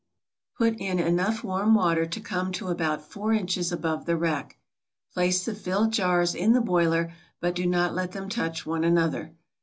Put 0.57 0.79
in 0.79 0.97
enough 0.97 1.43
warm 1.43 1.75
water 1.75 2.07
to 2.07 2.19
come 2.19 2.51
to 2.53 2.69
about 2.69 3.03
4 3.07 3.33
inches 3.33 3.71
above 3.71 4.05
the 4.07 4.17
rack. 4.17 4.57
Place 5.13 5.45
the 5.45 5.53
filled 5.53 5.93
jars 5.93 6.33
in 6.33 6.53
the 6.53 6.59
boiler, 6.61 7.13
but 7.39 7.53
do 7.53 7.67
not 7.67 7.93
let 7.93 8.11
them 8.11 8.27
touch 8.27 8.65
one 8.65 8.83
another. 8.83 9.35